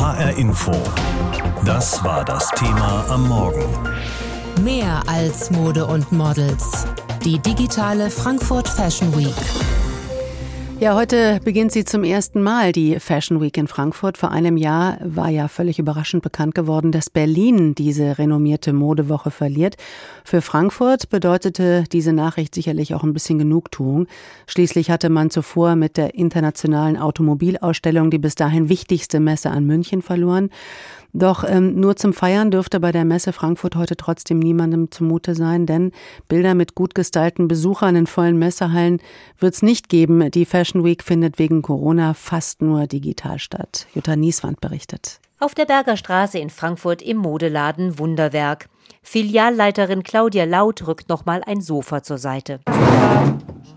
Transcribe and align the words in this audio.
HR 0.00 0.38
Info. 0.38 0.72
Das 1.66 2.02
war 2.02 2.24
das 2.24 2.48
Thema 2.56 3.04
am 3.10 3.28
Morgen. 3.28 3.66
Mehr 4.62 5.02
als 5.06 5.50
Mode 5.50 5.84
und 5.84 6.10
Models. 6.10 6.86
Die 7.22 7.38
digitale 7.38 8.08
Frankfurt 8.08 8.66
Fashion 8.66 9.14
Week. 9.14 9.34
Ja, 10.80 10.94
heute 10.94 11.40
beginnt 11.44 11.72
sie 11.72 11.84
zum 11.84 12.04
ersten 12.04 12.42
Mal, 12.42 12.72
die 12.72 12.98
Fashion 13.00 13.38
Week 13.42 13.54
in 13.58 13.68
Frankfurt. 13.68 14.16
Vor 14.16 14.30
einem 14.30 14.56
Jahr 14.56 14.96
war 15.04 15.28
ja 15.28 15.46
völlig 15.46 15.78
überraschend 15.78 16.22
bekannt 16.22 16.54
geworden, 16.54 16.90
dass 16.90 17.10
Berlin 17.10 17.74
diese 17.74 18.16
renommierte 18.16 18.72
Modewoche 18.72 19.30
verliert. 19.30 19.76
Für 20.24 20.40
Frankfurt 20.40 21.10
bedeutete 21.10 21.84
diese 21.92 22.14
Nachricht 22.14 22.54
sicherlich 22.54 22.94
auch 22.94 23.04
ein 23.04 23.12
bisschen 23.12 23.38
Genugtuung. 23.38 24.06
Schließlich 24.46 24.90
hatte 24.90 25.10
man 25.10 25.28
zuvor 25.28 25.76
mit 25.76 25.98
der 25.98 26.14
internationalen 26.14 26.96
Automobilausstellung 26.96 28.10
die 28.10 28.18
bis 28.18 28.34
dahin 28.34 28.70
wichtigste 28.70 29.20
Messe 29.20 29.50
an 29.50 29.66
München 29.66 30.00
verloren. 30.00 30.48
Doch 31.12 31.44
ähm, 31.46 31.78
nur 31.80 31.96
zum 31.96 32.12
Feiern 32.12 32.50
dürfte 32.50 32.80
bei 32.80 32.92
der 32.92 33.04
Messe 33.04 33.32
Frankfurt 33.32 33.76
heute 33.76 33.96
trotzdem 33.96 34.38
niemandem 34.38 34.90
zumute 34.90 35.34
sein, 35.34 35.66
denn 35.66 35.92
Bilder 36.28 36.54
mit 36.54 36.74
gut 36.74 36.94
gestylten 36.94 37.48
Besuchern 37.48 37.96
in 37.96 38.06
vollen 38.06 38.38
Messehallen 38.38 39.00
wird 39.38 39.54
es 39.54 39.62
nicht 39.62 39.88
geben. 39.88 40.30
Die 40.30 40.44
Fashion 40.44 40.84
Week 40.84 41.02
findet 41.02 41.38
wegen 41.38 41.62
Corona 41.62 42.14
fast 42.14 42.62
nur 42.62 42.86
digital 42.86 43.38
statt. 43.38 43.86
Jutta 43.94 44.16
Nieswand 44.16 44.60
berichtet. 44.60 45.20
Auf 45.40 45.54
der 45.54 45.64
Berger 45.64 45.96
Straße 45.96 46.38
in 46.38 46.50
Frankfurt 46.50 47.02
im 47.02 47.16
Modeladen 47.16 47.98
Wunderwerk. 47.98 48.68
Filialleiterin 49.02 50.02
Claudia 50.02 50.44
Laut 50.44 50.86
rückt 50.86 51.08
nochmal 51.08 51.42
ein 51.44 51.60
Sofa 51.60 52.02
zur 52.02 52.18
Seite. 52.18 52.60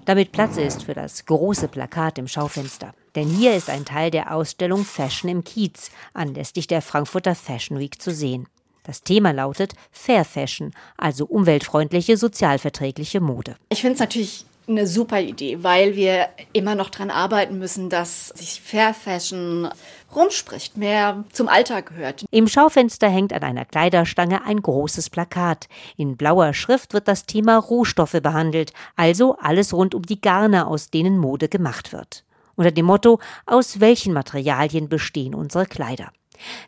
Damit 0.05 0.31
Platz 0.31 0.58
ist 0.58 0.84
für 0.84 0.94
das 0.94 1.26
große 1.26 1.67
Plakat 1.67 2.17
im 2.17 2.27
Schaufenster. 2.27 2.94
Denn 3.16 3.27
hier 3.30 3.55
ist 3.55 3.70
ein 3.70 3.86
Teil 3.86 4.12
der 4.12 4.34
Ausstellung 4.36 4.84
Fashion 4.84 5.30
im 5.30 5.44
Kiez, 5.44 5.91
anlässlich 6.13 6.67
der 6.67 6.81
Frankfurter 6.81 7.36
Fashion 7.36 7.80
Week 7.80 8.02
zu 8.02 8.12
sehen. 8.12 8.47
Das 8.83 9.02
Thema 9.02 9.31
lautet 9.31 9.73
Fair 9.92 10.25
Fashion, 10.25 10.72
also 10.97 11.25
umweltfreundliche, 11.25 12.17
sozialverträgliche 12.17 13.22
Mode. 13.22 13.55
Ich 13.70 13.81
finde 13.81 13.94
es 13.94 14.00
natürlich 14.00 14.45
eine 14.67 14.88
super 14.88 15.22
Idee, 15.22 15.64
weil 15.64 15.95
wir 15.95 16.30
immer 16.53 16.75
noch 16.75 16.89
daran 16.89 17.11
arbeiten 17.11 17.59
müssen, 17.59 17.89
dass 17.89 18.30
sich 18.30 18.61
Fair 18.61 18.94
Fashion 18.94 19.70
rumspricht, 20.16 20.78
mehr 20.78 21.23
zum 21.31 21.47
Alltag 21.47 21.88
gehört. 21.88 22.25
Im 22.31 22.47
Schaufenster 22.47 23.09
hängt 23.09 23.33
an 23.33 23.44
einer 23.44 23.66
Kleiderstange 23.66 24.45
ein 24.45 24.61
großes 24.61 25.09
Plakat. 25.09 25.67
In 25.97 26.17
blauer 26.17 26.53
Schrift 26.53 26.94
wird 26.94 27.08
das 27.08 27.25
Thema 27.25 27.58
Rohstoffe 27.58 28.20
behandelt, 28.22 28.73
also 28.95 29.36
alles 29.39 29.73
rund 29.73 29.95
um 29.95 30.03
die 30.03 30.22
Garne, 30.22 30.67
aus 30.67 30.89
denen 30.89 31.17
Mode 31.17 31.50
gemacht 31.50 31.92
wird. 31.92 32.23
Unter 32.55 32.72
dem 32.72 32.86
Motto, 32.86 33.20
aus 33.45 33.80
welchen 33.80 34.14
Materialien 34.14 34.88
bestehen 34.88 35.33
unsere 35.33 35.66
Kleider. 35.66 36.11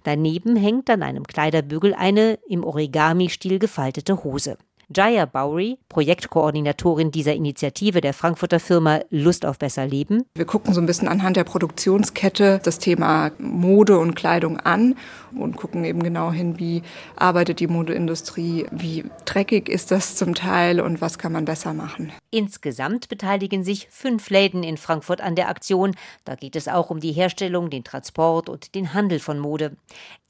Daneben 0.04 0.56
hängt 0.56 0.90
an 0.90 1.04
einem 1.04 1.26
Kleiderbügel 1.26 1.94
eine 1.94 2.40
im 2.48 2.64
Origami-Stil 2.64 3.59
gefaltete 3.59 4.24
Hose. 4.24 4.58
Jaya 4.94 5.25
Bowery, 5.25 5.78
Projektkoordinatorin 5.89 7.11
dieser 7.11 7.33
Initiative 7.33 8.02
der 8.02 8.14
Frankfurter 8.14 8.59
Firma 8.59 9.00
Lust 9.09 9.45
auf 9.45 9.58
besser 9.58 9.86
Leben. 9.86 10.25
Wir 10.36 10.45
gucken 10.45 10.73
so 10.73 10.81
ein 10.81 10.86
bisschen 10.86 11.08
anhand 11.08 11.38
der 11.38 11.44
Produktionskette 11.44 12.59
das 12.64 12.80
Thema 12.80 13.31
Mode 13.39 13.97
und 13.97 14.16
Kleidung 14.16 14.59
an 14.59 14.95
und 15.36 15.58
gucken 15.58 15.83
eben 15.83 16.03
genau 16.03 16.31
hin, 16.31 16.59
wie 16.59 16.81
arbeitet 17.16 17.59
die 17.59 17.67
Modeindustrie, 17.67 18.66
wie 18.72 19.06
dreckig 19.25 19.69
ist 19.69 19.91
das 19.91 20.16
zum 20.16 20.33
Teil 20.33 20.80
und 20.80 21.02
was 21.02 21.17
kann 21.17 21.31
man 21.31 21.45
besser 21.45 21.73
machen. 21.73 22.11
Insgesamt 22.31 23.09
beteiligen 23.09 23.63
sich 23.63 23.88
fünf 23.89 24.30
Läden 24.30 24.63
in 24.63 24.78
Frankfurt 24.78 25.22
an 25.22 25.36
der 25.36 25.50
Aktion. 25.50 25.95
Da 26.23 26.36
geht 26.36 26.56
es 26.56 26.67
auch 26.67 26.89
um 26.89 27.00
die 27.00 27.11
Herstellung, 27.11 27.69
den 27.69 27.83
Transport 27.83 28.50
und 28.50 28.75
den 28.75 28.94
Handel 28.94 29.19
von 29.19 29.39
Mode. 29.39 29.75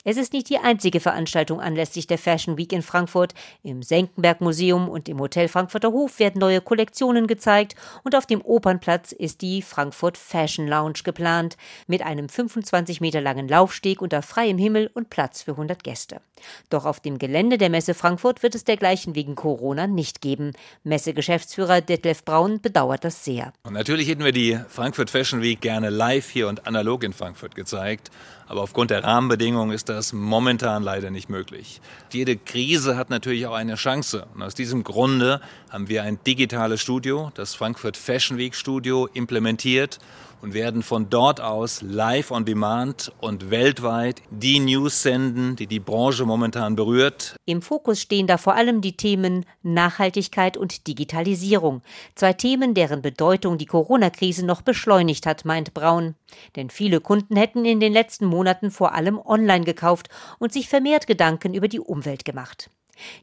Es 0.08 0.18
ist 0.18 0.34
nicht 0.34 0.50
die 0.50 0.60
einzige 0.60 1.00
Veranstaltung 1.00 1.60
anlässlich 1.60 2.06
der 2.06 2.20
Fashion 2.20 2.60
Week 2.60 2.72
in 2.72 2.84
Frankfurt. 2.84 3.34
Im 3.64 3.82
Senckenberg 3.82 4.40
Museum 4.40 4.88
und 4.88 5.10
im 5.10 5.20
Hotel 5.20 5.48
Frankfurter 5.48 5.92
Hof 5.92 6.20
werden 6.20 6.38
neue 6.38 6.62
Kollektionen 6.62 7.26
gezeigt 7.26 7.76
und 8.04 8.16
auf 8.16 8.28
dem 8.28 8.40
Opernplatz 8.44 9.14
ist 9.14 9.42
die 9.42 9.64
Frankfurt 9.64 10.20
Fashion 10.20 10.68
Lounge 10.68 11.00
geplant 11.04 11.58
mit 11.88 12.04
einem 12.04 12.30
25 12.30 13.02
Meter 13.02 13.20
langen 13.20 13.48
Laufsteg 13.48 14.00
unter 14.00 14.22
freiem 14.22 14.60
Himmel 14.60 14.92
und 14.94 15.10
Platz 15.10 15.42
für 15.42 15.54
100 15.54 15.84
Gäste. 15.84 16.22
Doch 16.70 16.86
auf 16.86 17.00
dem 17.00 17.18
Gelände 17.18 17.58
der 17.58 17.72
Messe 17.72 17.96
Frankfurt 17.96 18.44
wird 18.44 18.54
es 18.54 18.64
dergleichen 18.64 19.16
wegen 19.16 19.34
Corona 19.34 19.88
nicht 19.88 20.22
geben. 20.22 20.52
Messegeschäftsführer 20.84 21.82
Detlef 21.82 22.24
Braun 22.24 22.62
bedauert 22.62 23.04
das 23.04 23.26
sehr. 23.26 23.54
Und 23.64 23.74
natürlich 23.74 24.08
hätten 24.08 24.24
wir 24.24 24.34
die 24.34 24.60
Frankfurt 24.70 25.10
Fashion 25.10 25.42
Week 25.42 25.62
gerne 25.62 25.90
live 25.90 26.30
hier 26.30 26.48
und 26.48 26.68
analog 26.68 27.04
in 27.04 27.14
Frankfurt 27.14 27.56
gezeigt. 27.56 28.12
Aber 28.48 28.62
aufgrund 28.62 28.92
der 28.92 29.04
Rahmenbedingungen 29.04 29.74
ist 29.74 29.90
das 29.90 29.95
momentan 30.14 30.84
leider 30.84 31.12
nicht 31.12 31.30
möglich. 31.30 31.82
Jede 32.12 32.38
Krise 32.38 32.98
hat 32.98 33.10
natürlich 33.10 33.48
auch 33.48 33.54
eine 33.54 33.76
Chance. 33.76 34.28
Und 34.34 34.42
aus 34.42 34.56
diesem 34.56 34.84
Grunde 34.84 35.42
haben 35.70 35.90
wir 35.90 36.04
ein 36.04 36.20
digitales 36.26 36.82
Studio, 36.82 37.32
das 37.36 37.56
Frankfurt 37.56 37.98
Fashion 37.98 38.38
Week 38.38 38.56
Studio, 38.56 39.08
implementiert 39.14 40.00
und 40.42 40.54
werden 40.54 40.84
von 40.84 41.10
dort 41.10 41.42
aus 41.42 41.82
live 41.82 42.32
on 42.32 42.46
demand 42.46 43.12
und 43.20 43.50
weltweit 43.50 44.22
die 44.30 44.60
News 44.60 45.02
senden, 45.02 45.56
die 45.56 45.68
die 45.68 45.80
Branche 45.80 46.26
momentan 46.26 46.76
berührt. 46.76 47.36
Im 47.46 47.62
Fokus 47.62 48.02
stehen 48.02 48.28
da 48.28 48.38
vor 48.38 48.56
allem 48.56 48.82
die 48.82 48.98
Themen 48.98 49.46
Nachhaltigkeit 49.64 50.58
und 50.58 50.88
Digitalisierung. 50.88 51.82
Zwei 52.16 52.34
Themen, 52.34 52.74
deren 52.74 53.02
Bedeutung 53.02 53.58
die 53.58 53.66
Corona-Krise 53.66 54.46
noch 54.46 54.62
beschleunigt 54.62 55.26
hat, 55.26 55.46
meint 55.46 55.74
Braun. 55.74 56.16
Denn 56.56 56.70
viele 56.70 57.02
Kunden 57.02 57.36
hätten 57.36 57.66
in 57.66 57.80
den 57.80 57.94
letzten 57.94 58.26
Monaten 58.26 58.72
vor 58.72 58.94
allem 58.94 59.20
online 59.20 59.66
gekauft 59.66 60.10
und 60.40 60.54
sich 60.54 60.68
vermehrt 60.70 61.08
Gedanken 61.08 61.54
über 61.54 61.68
die 61.68 61.80
Umwelt 61.80 62.26
gemacht. 62.26 62.70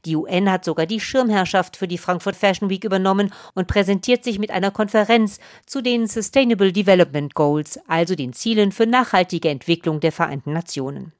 Die 0.04 0.16
UN 0.16 0.50
hat 0.50 0.64
sogar 0.64 0.86
die 0.86 1.00
Schirmherrschaft 1.00 1.76
für 1.76 1.88
die 1.88 1.98
Frankfurt 1.98 2.36
Fashion 2.36 2.70
Week 2.70 2.84
übernommen 2.84 3.32
und 3.54 3.68
präsentiert 3.68 4.24
sich 4.24 4.38
mit 4.38 4.50
einer 4.50 4.70
Konferenz 4.70 5.38
zu 5.66 5.80
den 5.80 6.06
Sustainable 6.06 6.72
Development 6.72 7.34
Goals, 7.34 7.78
also 7.88 8.14
den 8.14 8.32
Zielen 8.32 8.72
für 8.72 8.86
nachhaltige 8.86 9.48
Entwicklung 9.48 10.00
der 10.00 10.12
Vereinten 10.12 10.52
Nationen. 10.52 11.12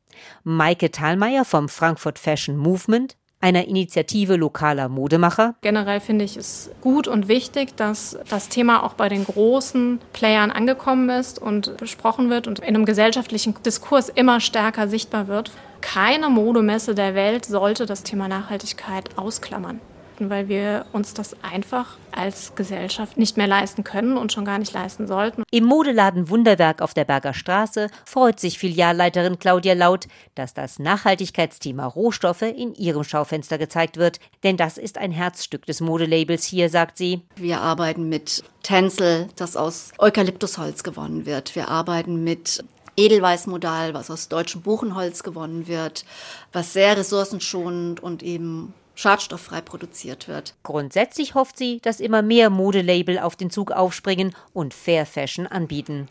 Maike 0.44 0.90
Thalmeier 0.90 1.44
vom 1.44 1.68
Frankfurt 1.68 2.18
Fashion 2.18 2.56
Movement 2.56 3.16
einer 3.42 3.66
Initiative 3.66 4.36
lokaler 4.36 4.88
Modemacher. 4.88 5.54
Generell 5.60 6.00
finde 6.00 6.24
ich 6.24 6.36
es 6.36 6.70
gut 6.80 7.08
und 7.08 7.28
wichtig, 7.28 7.76
dass 7.76 8.16
das 8.28 8.48
Thema 8.48 8.84
auch 8.84 8.94
bei 8.94 9.08
den 9.08 9.24
großen 9.24 10.00
Playern 10.12 10.50
angekommen 10.50 11.10
ist 11.10 11.42
und 11.42 11.76
besprochen 11.76 12.30
wird 12.30 12.46
und 12.46 12.60
in 12.60 12.68
einem 12.68 12.86
gesellschaftlichen 12.86 13.54
Diskurs 13.66 14.08
immer 14.08 14.40
stärker 14.40 14.88
sichtbar 14.88 15.28
wird. 15.28 15.50
Keine 15.80 16.30
Modemesse 16.30 16.94
der 16.94 17.14
Welt 17.14 17.44
sollte 17.44 17.86
das 17.86 18.04
Thema 18.04 18.28
Nachhaltigkeit 18.28 19.18
ausklammern 19.18 19.80
weil 20.30 20.48
wir 20.48 20.86
uns 20.92 21.14
das 21.14 21.36
einfach 21.42 21.96
als 22.12 22.54
Gesellschaft 22.54 23.16
nicht 23.16 23.36
mehr 23.36 23.46
leisten 23.46 23.84
können 23.84 24.16
und 24.16 24.32
schon 24.32 24.44
gar 24.44 24.58
nicht 24.58 24.72
leisten 24.72 25.06
sollten. 25.06 25.42
Im 25.50 25.64
Modeladen 25.64 26.28
Wunderwerk 26.28 26.82
auf 26.82 26.94
der 26.94 27.04
Berger 27.04 27.34
Straße 27.34 27.88
freut 28.04 28.40
sich 28.40 28.58
Filialleiterin 28.58 29.38
Claudia 29.38 29.74
Laut, 29.74 30.06
dass 30.34 30.54
das 30.54 30.78
Nachhaltigkeitsthema 30.78 31.86
Rohstoffe 31.86 32.42
in 32.42 32.74
ihrem 32.74 33.04
Schaufenster 33.04 33.58
gezeigt 33.58 33.96
wird, 33.96 34.18
denn 34.42 34.56
das 34.56 34.78
ist 34.78 34.98
ein 34.98 35.12
Herzstück 35.12 35.66
des 35.66 35.80
Modelabels 35.80 36.44
hier, 36.44 36.68
sagt 36.68 36.98
sie. 36.98 37.22
Wir 37.36 37.60
arbeiten 37.60 38.08
mit 38.08 38.44
Tencel, 38.62 39.28
das 39.36 39.56
aus 39.56 39.92
Eukalyptusholz 39.98 40.82
gewonnen 40.82 41.26
wird. 41.26 41.56
Wir 41.56 41.68
arbeiten 41.68 42.22
mit 42.22 42.64
Edelweißmodal, 42.96 43.94
was 43.94 44.10
aus 44.10 44.28
deutschem 44.28 44.62
Buchenholz 44.62 45.22
gewonnen 45.22 45.66
wird, 45.66 46.04
was 46.52 46.72
sehr 46.72 46.96
ressourcenschonend 46.96 48.00
und 48.00 48.22
eben 48.22 48.74
schadstofffrei 49.02 49.60
produziert 49.60 50.28
wird. 50.28 50.54
Grundsätzlich 50.62 51.34
hofft 51.34 51.58
sie, 51.58 51.80
dass 51.82 52.00
immer 52.00 52.22
mehr 52.22 52.50
Modelabel 52.50 53.18
auf 53.18 53.36
den 53.36 53.50
Zug 53.50 53.72
aufspringen 53.72 54.34
und 54.52 54.72
Fair 54.72 55.06
Fashion 55.06 55.46
anbieten. 55.46 56.06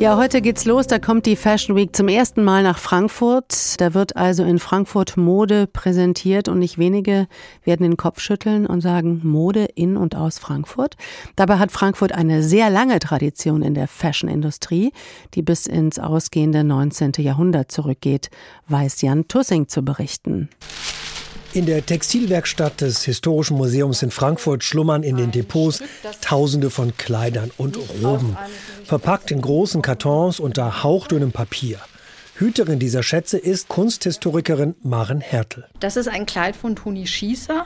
Ja, 0.00 0.16
heute 0.16 0.42
geht's 0.42 0.64
los. 0.64 0.88
Da 0.88 0.98
kommt 0.98 1.24
die 1.24 1.36
Fashion 1.36 1.76
Week 1.76 1.94
zum 1.94 2.08
ersten 2.08 2.42
Mal 2.42 2.64
nach 2.64 2.78
Frankfurt. 2.78 3.80
Da 3.80 3.94
wird 3.94 4.16
also 4.16 4.42
in 4.42 4.58
Frankfurt 4.58 5.16
Mode 5.16 5.68
präsentiert 5.68 6.48
und 6.48 6.58
nicht 6.58 6.78
wenige 6.78 7.28
werden 7.62 7.84
den 7.84 7.96
Kopf 7.96 8.18
schütteln 8.18 8.66
und 8.66 8.80
sagen 8.80 9.20
Mode 9.22 9.64
in 9.76 9.96
und 9.96 10.16
aus 10.16 10.40
Frankfurt. 10.40 10.96
Dabei 11.36 11.58
hat 11.58 11.70
Frankfurt 11.70 12.10
eine 12.10 12.42
sehr 12.42 12.70
lange 12.70 12.98
Tradition 12.98 13.62
in 13.62 13.74
der 13.74 13.86
Fashion-Industrie, 13.86 14.92
die 15.34 15.42
bis 15.42 15.66
ins 15.68 16.00
ausgehende 16.00 16.64
19. 16.64 17.12
Jahrhundert 17.18 17.70
zurückgeht, 17.70 18.30
weiß 18.66 19.00
Jan 19.00 19.28
Tussing 19.28 19.68
zu 19.68 19.82
berichten. 19.82 20.48
In 21.54 21.66
der 21.66 21.86
Textilwerkstatt 21.86 22.80
des 22.80 23.04
Historischen 23.04 23.56
Museums 23.56 24.02
in 24.02 24.10
Frankfurt 24.10 24.64
schlummern 24.64 25.04
in 25.04 25.16
den 25.16 25.30
Depots 25.30 25.84
Tausende 26.20 26.68
von 26.68 26.96
Kleidern 26.96 27.52
und 27.56 27.78
Roben, 28.02 28.36
verpackt 28.82 29.30
in 29.30 29.40
großen 29.40 29.80
Kartons 29.80 30.40
unter 30.40 30.82
hauchdünnem 30.82 31.30
Papier. 31.30 31.78
Hüterin 32.34 32.80
dieser 32.80 33.04
Schätze 33.04 33.38
ist 33.38 33.68
Kunsthistorikerin 33.68 34.74
Maren 34.82 35.20
Hertel. 35.20 35.66
Das 35.78 35.96
ist 35.96 36.08
ein 36.08 36.26
Kleid 36.26 36.56
von 36.56 36.74
Toni 36.74 37.06
Schießer. 37.06 37.64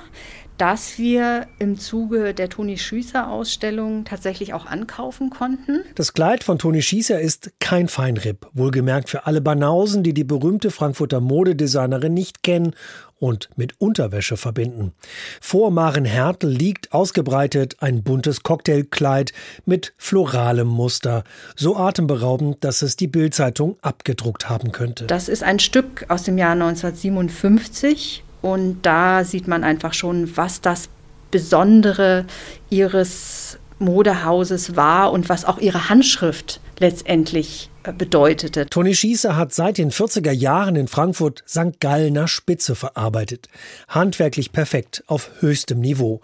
dass 0.58 0.99
wir 0.99 1.46
im 1.61 1.79
Zuge 1.79 2.34
der 2.34 2.49
Toni 2.49 2.79
Schießer 2.79 3.31
Ausstellung 3.31 4.05
tatsächlich 4.05 4.55
auch 4.55 4.67
ankaufen 4.67 5.31
konnten. 5.31 5.84
Das 5.94 6.14
Kleid 6.14 6.43
von 6.43 6.58
Toni 6.58 6.82
Schießer 6.82 7.20
ist 7.20 7.52
kein 7.61 7.87
Feinripp, 7.87 8.49
wohlgemerkt 8.55 9.08
für 9.08 9.26
alle 9.26 9.41
Banausen, 9.41 10.02
die 10.02 10.14
die 10.14 10.25
berühmte 10.25 10.73
Frankfurter 10.73 11.20
Modedesignerin 11.20 12.12
nicht 12.12 12.43
kennen 12.43 12.75
und 13.19 13.49
mit 13.56 13.81
Unterwäsche 13.81 14.37
verbinden. 14.37 14.93
Vor 15.41 15.70
Maren 15.70 16.05
Hertel 16.05 16.50
liegt 16.50 16.93
ausgebreitet 16.93 17.76
ein 17.81 18.03
buntes 18.03 18.43
Cocktailkleid 18.43 19.32
mit 19.67 19.93
floralem 19.99 20.69
Muster, 20.69 21.25
so 21.56 21.76
atemberaubend, 21.76 22.65
dass 22.65 22.82
es 22.82 22.97
die 22.97 23.09
Bildzeitung 23.09 23.76
abgedruckt 23.82 24.49
haben 24.49 24.73
könnte. 24.73 25.06
Das 25.06 25.29
ist 25.29 25.43
ein 25.43 25.59
Stück 25.59 26.06
aus 26.09 26.23
dem 26.23 26.38
Jahr 26.38 26.53
1957 26.53 28.25
und 28.43 28.82
da 28.82 29.25
sieht 29.25 29.49
man 29.49 29.65
einfach 29.65 29.94
schon, 29.94 30.37
was 30.37 30.61
das 30.61 30.88
Besondere 31.31 32.25
ihres 32.70 33.57
Modehauses 33.79 34.77
war 34.77 35.13
und 35.13 35.29
was 35.29 35.45
auch 35.45 35.59
ihre 35.59 35.89
Handschrift 35.89 36.61
letztendlich 36.79 37.71
äh, 37.83 37.93
bedeutete. 37.93 38.67
Toni 38.67 38.95
Schießer 38.95 39.37
hat 39.37 39.53
seit 39.53 39.79
den 39.79 39.91
40er 39.91 40.33
Jahren 40.33 40.77
in 40.77 40.89
Frankfurt 40.89 41.43
St. 41.49 41.81
Gallner 41.81 42.29
Spitze 42.29 42.75
verarbeitet. 42.75 43.49
Handwerklich 43.89 44.53
perfekt, 44.53 45.05
auf 45.07 45.31
höchstem 45.41 45.81
Niveau. 45.81 46.21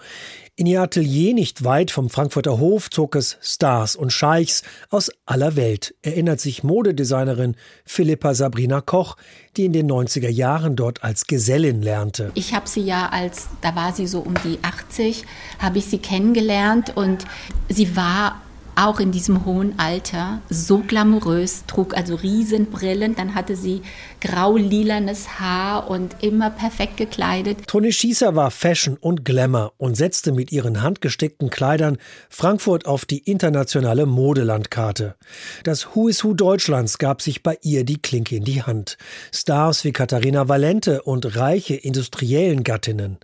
In 0.56 0.66
ihr 0.66 0.82
Atelier 0.82 1.34
nicht 1.34 1.64
weit 1.64 1.90
vom 1.90 2.08
Frankfurter 2.08 2.60
Hof 2.60 2.88
zog 2.88 3.16
es 3.16 3.38
Stars 3.40 3.96
und 3.96 4.12
Scheichs 4.12 4.62
aus 4.88 5.10
aller 5.26 5.56
Welt, 5.56 5.96
erinnert 6.02 6.38
sich 6.38 6.62
Modedesignerin 6.62 7.56
Philippa 7.84 8.34
Sabrina 8.34 8.80
Koch, 8.80 9.16
die 9.56 9.64
in 9.64 9.72
den 9.72 9.90
90er 9.90 10.28
Jahren 10.28 10.76
dort 10.76 11.02
als 11.02 11.26
Gesellin 11.26 11.82
lernte. 11.82 12.30
Ich 12.34 12.54
habe 12.54 12.68
sie 12.68 12.82
ja 12.82 13.08
als, 13.08 13.48
da 13.62 13.74
war 13.74 13.92
sie 13.92 14.06
so 14.06 14.20
um 14.20 14.34
die 14.44 14.60
80, 14.62 15.24
habe 15.58 15.78
ich 15.78 15.86
sie 15.86 15.98
kennengelernt 15.98 16.96
und 16.96 17.24
sie 17.68 17.96
war 17.96 18.40
auch 18.76 19.00
in 19.00 19.12
diesem 19.12 19.44
hohen 19.44 19.78
Alter 19.78 20.40
so 20.50 20.78
glamourös, 20.78 21.64
trug 21.66 21.96
also 21.96 22.14
Riesenbrillen, 22.14 23.14
dann 23.14 23.34
hatte 23.34 23.56
sie 23.56 23.82
grau-lilanes 24.20 25.38
Haar 25.40 25.90
und 25.90 26.16
immer 26.22 26.50
perfekt 26.50 26.96
gekleidet. 26.96 27.66
Toni 27.66 27.92
Schießer 27.92 28.34
war 28.34 28.50
Fashion 28.50 28.96
und 28.96 29.24
Glamour 29.24 29.72
und 29.76 29.96
setzte 29.96 30.32
mit 30.32 30.52
ihren 30.52 30.82
handgestickten 30.82 31.50
Kleidern 31.50 31.98
Frankfurt 32.28 32.86
auf 32.86 33.04
die 33.04 33.18
internationale 33.18 34.06
Modelandkarte. 34.06 35.16
Das 35.62 35.94
Who 35.94 36.08
is 36.08 36.24
Who 36.24 36.34
Deutschlands 36.34 36.98
gab 36.98 37.22
sich 37.22 37.42
bei 37.42 37.58
ihr 37.62 37.84
die 37.84 38.00
Klinke 38.00 38.36
in 38.36 38.44
die 38.44 38.62
Hand. 38.62 38.96
Stars 39.32 39.84
wie 39.84 39.92
Katharina 39.92 40.48
Valente 40.48 41.02
und 41.02 41.36
reiche 41.36 41.74
industriellen 41.74 42.64
Gattinnen. 42.64 43.18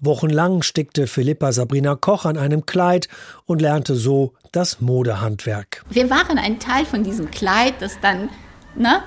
Wochenlang 0.00 0.62
stickte 0.62 1.06
Philippa 1.06 1.52
Sabrina 1.52 1.94
Koch 1.94 2.24
an 2.24 2.36
einem 2.36 2.66
Kleid 2.66 3.08
und 3.46 3.62
lernte 3.62 3.94
so 3.94 4.34
das 4.54 4.80
Modehandwerk. 4.80 5.82
Wir 5.90 6.10
waren 6.10 6.38
ein 6.38 6.58
Teil 6.58 6.84
von 6.84 7.02
diesem 7.02 7.30
Kleid, 7.30 7.74
das 7.80 7.98
dann 8.00 8.28
ne, 8.76 9.02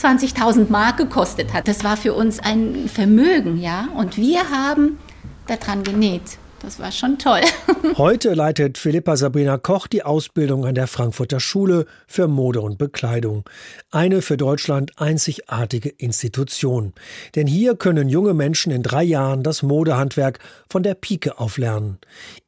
20.000 0.00 0.70
Mark 0.70 0.96
gekostet 0.96 1.52
hat. 1.52 1.68
Das 1.68 1.84
war 1.84 1.96
für 1.96 2.14
uns 2.14 2.40
ein 2.40 2.88
Vermögen, 2.88 3.60
ja. 3.60 3.88
Und 3.96 4.16
wir 4.16 4.50
haben 4.50 4.98
daran 5.46 5.82
genäht. 5.82 6.38
Das 6.64 6.78
war 6.78 6.92
schon 6.92 7.18
toll. 7.18 7.42
Heute 7.98 8.32
leitet 8.32 8.78
Philippa 8.78 9.18
Sabrina 9.18 9.58
Koch 9.58 9.86
die 9.86 10.02
Ausbildung 10.02 10.64
an 10.64 10.74
der 10.74 10.86
Frankfurter 10.86 11.38
Schule 11.38 11.84
für 12.06 12.26
Mode 12.26 12.62
und 12.62 12.78
Bekleidung. 12.78 13.44
Eine 13.90 14.22
für 14.22 14.38
Deutschland 14.38 14.92
einzigartige 14.96 15.90
Institution. 15.90 16.94
Denn 17.34 17.46
hier 17.46 17.76
können 17.76 18.08
junge 18.08 18.32
Menschen 18.32 18.72
in 18.72 18.82
drei 18.82 19.02
Jahren 19.02 19.42
das 19.42 19.62
Modehandwerk 19.62 20.38
von 20.66 20.82
der 20.82 20.94
Pike 20.94 21.38
auflernen. 21.38 21.98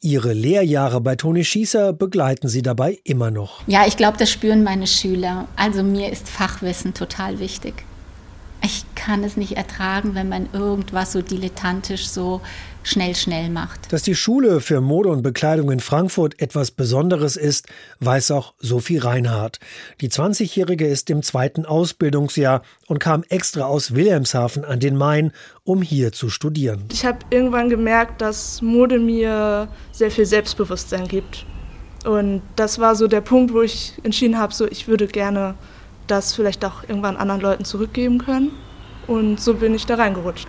Ihre 0.00 0.32
Lehrjahre 0.32 1.02
bei 1.02 1.16
Toni 1.16 1.44
Schießer 1.44 1.92
begleiten 1.92 2.48
sie 2.48 2.62
dabei 2.62 2.98
immer 3.04 3.30
noch. 3.30 3.62
Ja, 3.66 3.86
ich 3.86 3.98
glaube, 3.98 4.16
das 4.16 4.30
spüren 4.30 4.64
meine 4.64 4.86
Schüler. 4.86 5.46
Also 5.56 5.82
mir 5.82 6.10
ist 6.10 6.26
Fachwissen 6.26 6.94
total 6.94 7.38
wichtig. 7.38 7.84
Ich 8.64 8.84
kann 8.94 9.22
es 9.22 9.36
nicht 9.36 9.56
ertragen, 9.56 10.14
wenn 10.14 10.28
man 10.28 10.48
irgendwas 10.52 11.12
so 11.12 11.22
dilettantisch 11.22 12.08
so 12.08 12.40
schnell, 12.86 13.14
schnell 13.14 13.50
macht. 13.50 13.92
Dass 13.92 14.02
die 14.02 14.14
Schule 14.14 14.60
für 14.60 14.80
Mode 14.80 15.10
und 15.10 15.22
Bekleidung 15.22 15.70
in 15.70 15.80
Frankfurt 15.80 16.40
etwas 16.40 16.70
Besonderes 16.70 17.36
ist, 17.36 17.66
weiß 18.00 18.30
auch 18.30 18.54
Sophie 18.60 18.98
Reinhardt. 18.98 19.58
Die 20.00 20.08
20-Jährige 20.08 20.86
ist 20.86 21.10
im 21.10 21.22
zweiten 21.22 21.66
Ausbildungsjahr 21.66 22.62
und 22.86 22.98
kam 22.98 23.24
extra 23.28 23.64
aus 23.64 23.94
Wilhelmshaven 23.94 24.64
an 24.64 24.80
den 24.80 24.96
Main, 24.96 25.32
um 25.64 25.82
hier 25.82 26.12
zu 26.12 26.30
studieren. 26.30 26.84
Ich 26.92 27.04
habe 27.04 27.18
irgendwann 27.30 27.68
gemerkt, 27.68 28.22
dass 28.22 28.62
Mode 28.62 28.98
mir 28.98 29.68
sehr 29.92 30.10
viel 30.10 30.26
Selbstbewusstsein 30.26 31.08
gibt. 31.08 31.44
Und 32.04 32.42
das 32.54 32.78
war 32.78 32.94
so 32.94 33.08
der 33.08 33.20
Punkt, 33.20 33.52
wo 33.52 33.62
ich 33.62 33.94
entschieden 34.04 34.38
habe, 34.38 34.54
so 34.54 34.66
ich 34.66 34.86
würde 34.86 35.08
gerne 35.08 35.56
das 36.06 36.34
vielleicht 36.34 36.64
auch 36.64 36.84
irgendwann 36.84 37.16
anderen 37.16 37.40
Leuten 37.40 37.64
zurückgeben 37.64 38.18
können. 38.18 38.52
Und 39.08 39.40
so 39.40 39.54
bin 39.54 39.74
ich 39.74 39.86
da 39.86 39.96
reingerutscht. 39.96 40.48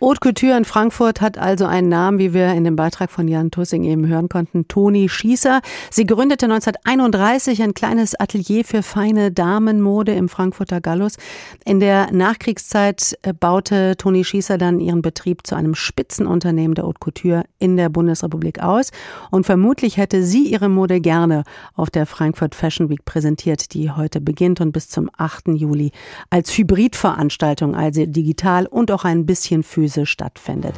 Haute 0.00 0.20
Couture 0.20 0.56
in 0.56 0.64
Frankfurt 0.64 1.20
hat 1.20 1.38
also 1.38 1.66
einen 1.66 1.88
Namen, 1.88 2.20
wie 2.20 2.32
wir 2.32 2.52
in 2.52 2.62
dem 2.62 2.76
Beitrag 2.76 3.10
von 3.10 3.26
Jan 3.26 3.50
Tussing 3.50 3.82
eben 3.82 4.06
hören 4.06 4.28
konnten, 4.28 4.68
Toni 4.68 5.08
Schießer. 5.08 5.60
Sie 5.90 6.06
gründete 6.06 6.46
1931 6.46 7.60
ein 7.64 7.74
kleines 7.74 8.14
Atelier 8.14 8.64
für 8.64 8.84
feine 8.84 9.32
Damenmode 9.32 10.12
im 10.12 10.28
Frankfurter 10.28 10.80
Gallus. 10.80 11.16
In 11.64 11.80
der 11.80 12.12
Nachkriegszeit 12.12 13.18
äh, 13.22 13.32
baute 13.32 13.96
Toni 13.96 14.22
Schießer 14.22 14.56
dann 14.56 14.78
ihren 14.78 15.02
Betrieb 15.02 15.44
zu 15.44 15.56
einem 15.56 15.74
Spitzenunternehmen 15.74 16.76
der 16.76 16.84
Haute 16.84 17.00
Couture 17.00 17.42
in 17.58 17.76
der 17.76 17.88
Bundesrepublik 17.88 18.62
aus. 18.62 18.92
Und 19.32 19.46
vermutlich 19.46 19.96
hätte 19.96 20.22
sie 20.22 20.44
ihre 20.44 20.68
Mode 20.68 21.00
gerne 21.00 21.42
auf 21.74 21.90
der 21.90 22.06
Frankfurt 22.06 22.54
Fashion 22.54 22.88
Week 22.88 23.04
präsentiert, 23.04 23.74
die 23.74 23.90
heute 23.90 24.20
beginnt 24.20 24.60
und 24.60 24.70
bis 24.70 24.88
zum 24.88 25.10
8. 25.16 25.48
Juli 25.48 25.90
als 26.30 26.56
Hybridveranstaltung, 26.56 27.74
also 27.74 28.06
digital 28.06 28.66
und 28.66 28.92
auch 28.92 29.04
ein 29.04 29.26
bisschen 29.26 29.64
physisch 29.64 29.87
Analyse 29.88 30.06
stattfindet. 30.06 30.74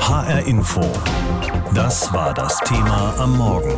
HR 0.00 0.46
Info. 0.46 0.82
Das 1.74 2.12
war 2.12 2.32
das 2.32 2.58
Thema 2.60 3.14
am 3.18 3.36
Morgen. 3.36 3.74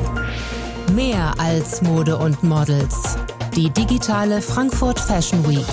Mehr 0.94 1.32
als 1.38 1.80
Mode 1.82 2.16
und 2.18 2.42
Models. 2.42 3.16
Die 3.56 3.70
digitale 3.70 4.42
Frankfurt 4.42 5.00
Fashion 5.00 5.46
Week. 5.48 5.66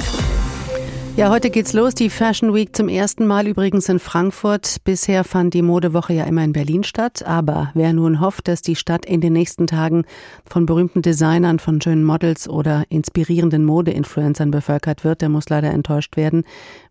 Ja, 1.18 1.30
heute 1.30 1.50
geht's 1.50 1.72
los. 1.72 1.96
Die 1.96 2.10
Fashion 2.10 2.54
Week 2.54 2.76
zum 2.76 2.90
ersten 2.90 3.26
Mal 3.26 3.48
übrigens 3.48 3.88
in 3.88 4.00
Frankfurt. 4.00 4.78
Bisher 4.84 5.24
fand 5.24 5.54
die 5.54 5.62
Modewoche 5.62 6.12
ja 6.12 6.26
immer 6.26 6.44
in 6.44 6.52
Berlin 6.52 6.84
statt. 6.84 7.24
Aber 7.26 7.72
wer 7.74 7.94
nun 7.94 8.20
hofft, 8.20 8.50
dass 8.50 8.62
die 8.62 8.76
Stadt 8.76 9.06
in 9.06 9.22
den 9.22 9.32
nächsten 9.32 9.66
Tagen 9.66 10.04
von 10.46 10.66
berühmten 10.66 11.02
Designern, 11.02 11.60
von 11.60 11.82
schönen 11.82 12.04
Models 12.04 12.50
oder 12.50 12.84
inspirierenden 12.90 13.64
Modeinfluencern 13.64 14.52
bevölkert 14.52 15.06
wird, 15.06 15.22
der 15.22 15.30
muss 15.30 15.48
leider 15.48 15.72
enttäuscht 15.72 16.18
werden. 16.18 16.44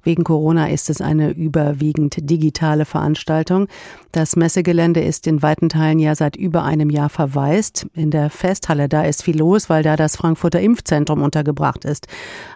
Wegen 0.04 0.22
Corona 0.22 0.68
ist 0.68 0.90
es 0.90 1.00
eine 1.00 1.30
überwiegend 1.30 2.16
digitale 2.18 2.84
Veranstaltung. 2.84 3.68
Das 4.12 4.36
Messegelände 4.36 5.00
ist 5.00 5.26
in 5.26 5.42
weiten 5.42 5.68
Teilen 5.68 5.98
ja 5.98 6.14
seit 6.14 6.36
über 6.36 6.62
einem 6.62 6.90
Jahr 6.90 7.08
verwaist. 7.08 7.86
In 7.94 8.10
der 8.10 8.30
Festhalle, 8.30 8.88
da 8.88 9.02
ist 9.02 9.22
viel 9.22 9.38
los, 9.38 9.68
weil 9.68 9.82
da 9.82 9.96
das 9.96 10.16
Frankfurter 10.16 10.60
Impfzentrum 10.60 11.22
untergebracht 11.22 11.84
ist. 11.84 12.06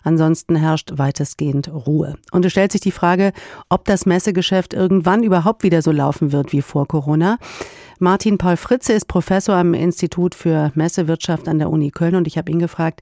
Ansonsten 0.05 0.57
herrscht 0.57 0.93
weitestgehend 0.97 1.73
Ruhe. 1.73 2.15
Und 2.31 2.45
es 2.45 2.53
stellt 2.53 2.73
sich 2.73 2.83
die 2.83 2.93
Frage, 2.93 3.33
ob 3.69 3.85
das 3.87 4.07
Messegeschäft 4.07 4.75
irgendwann 4.75 5.23
überhaupt 5.23 5.63
wieder 5.63 5.83
so 5.83 5.91
laufen 5.91 6.33
wird 6.33 6.53
wie 6.53 6.63
vor 6.63 6.87
Corona. 6.87 7.39
Martin 8.01 8.39
Paul 8.39 8.57
Fritze 8.57 8.93
ist 8.93 9.07
Professor 9.07 9.57
am 9.57 9.75
Institut 9.75 10.37
für 10.37 10.71
Messewirtschaft 10.77 11.49
an 11.49 11.59
der 11.59 11.69
Uni 11.69 11.91
Köln 11.91 12.15
und 12.15 12.29
ich 12.29 12.39
habe 12.39 12.53
ihn 12.53 12.61
gefragt, 12.61 13.01